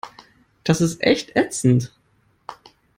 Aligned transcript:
Das 0.63 0.81
ist 0.81 1.03
echt 1.03 1.35
ätzend. 1.35 1.91